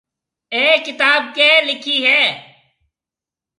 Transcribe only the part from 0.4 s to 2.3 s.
اَي ڪتاب ڪيَ لکِي هيَ۔